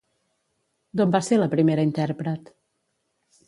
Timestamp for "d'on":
1.01-1.13